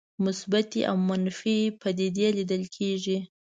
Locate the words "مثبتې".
0.25-0.79